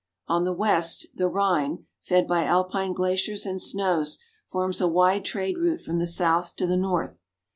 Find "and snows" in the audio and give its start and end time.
3.45-4.17